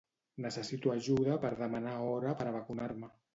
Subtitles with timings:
[0.45, 3.13] Necessito ajuda per demanar hora per a vacunar-me.